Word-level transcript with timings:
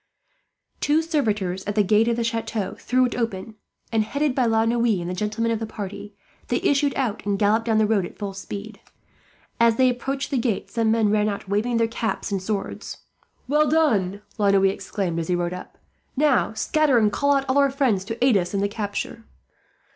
Two 0.79 1.03
servitors 1.03 1.63
at 1.65 1.75
the 1.75 1.83
gate 1.83 2.07
of 2.07 2.15
the 2.15 2.23
chateau 2.23 2.73
threw 2.79 3.05
it 3.05 3.13
open 3.15 3.53
and, 3.91 4.03
headed 4.03 4.33
by 4.33 4.47
La 4.47 4.65
Noue 4.65 4.99
and 4.99 5.07
the 5.07 5.13
gentlemen 5.13 5.51
of 5.51 5.59
the 5.59 5.67
party, 5.67 6.15
they 6.47 6.59
issued 6.61 6.95
out 6.95 7.23
and 7.23 7.37
galloped 7.37 7.65
down 7.67 7.77
the 7.77 7.85
road 7.85 8.03
at 8.03 8.17
full 8.17 8.33
speed. 8.33 8.79
As 9.59 9.75
they 9.75 9.91
approached 9.91 10.31
the 10.31 10.39
gate 10.39 10.71
some 10.71 10.89
men 10.89 11.11
ran 11.11 11.29
out, 11.29 11.47
waving 11.47 11.77
their 11.77 11.87
caps 11.87 12.31
and 12.31 12.41
swords. 12.41 12.97
"Well 13.47 13.69
done!" 13.69 14.23
La 14.39 14.49
Noue 14.49 14.63
exclaimed, 14.63 15.19
as 15.19 15.27
he 15.27 15.35
rode 15.35 15.53
up. 15.53 15.77
"Now, 16.17 16.53
scatter 16.53 16.97
and 16.97 17.11
call 17.11 17.33
out 17.35 17.45
all 17.47 17.59
our 17.59 17.69
friends 17.69 18.03
to 18.05 18.25
aid 18.25 18.35
us 18.37 18.55
in 18.55 18.59
the 18.61 18.67
capture." 18.67 19.25